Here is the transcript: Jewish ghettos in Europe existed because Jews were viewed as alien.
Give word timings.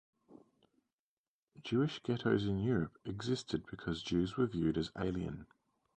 Jewish 1.63 2.01
ghettos 2.01 2.47
in 2.47 2.57
Europe 2.57 2.97
existed 3.05 3.67
because 3.69 4.01
Jews 4.01 4.35
were 4.35 4.47
viewed 4.47 4.79
as 4.79 4.89
alien. 4.97 5.45